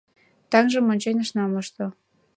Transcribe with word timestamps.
Таҥжым 0.51 0.85
ончен 0.91 1.17
ышна 1.23 1.43
мошто. 1.51 1.85